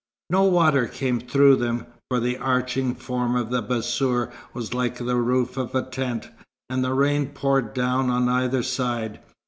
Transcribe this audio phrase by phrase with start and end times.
[0.31, 5.15] No water came through them, for the arching form of the bassour was like the
[5.15, 6.27] roof of a tent,
[6.71, 9.19] and the rain poured down on either side.